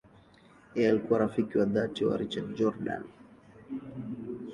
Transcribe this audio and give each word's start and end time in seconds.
Yeye 0.75 0.89
alikuwa 0.89 1.19
rafiki 1.19 1.57
wa 1.57 1.65
dhati 1.65 2.05
wa 2.05 2.17
Richard 2.17 2.55
Jordan. 2.55 3.03